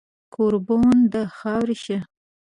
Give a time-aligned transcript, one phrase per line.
[0.33, 1.97] کوربون د خاورې شه